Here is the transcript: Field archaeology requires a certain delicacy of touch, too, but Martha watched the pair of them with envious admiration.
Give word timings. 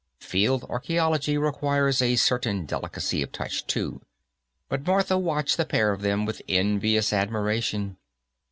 Field 0.19 0.63
archaeology 0.67 1.37
requires 1.37 2.01
a 2.01 2.15
certain 2.15 2.65
delicacy 2.65 3.21
of 3.21 3.31
touch, 3.31 3.67
too, 3.67 4.01
but 4.67 4.83
Martha 4.87 5.15
watched 5.15 5.57
the 5.57 5.63
pair 5.65 5.91
of 5.91 6.01
them 6.01 6.25
with 6.25 6.41
envious 6.47 7.13
admiration. 7.13 7.97